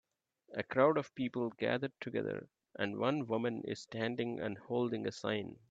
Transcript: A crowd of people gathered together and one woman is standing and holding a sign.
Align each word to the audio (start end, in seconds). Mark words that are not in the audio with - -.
A 0.55 0.63
crowd 0.63 0.97
of 0.97 1.13
people 1.13 1.51
gathered 1.59 1.91
together 2.01 2.47
and 2.75 2.97
one 2.97 3.27
woman 3.27 3.61
is 3.65 3.83
standing 3.83 4.39
and 4.39 4.57
holding 4.57 5.05
a 5.05 5.11
sign. 5.11 5.59